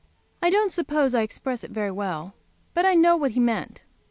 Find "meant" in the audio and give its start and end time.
3.39-3.83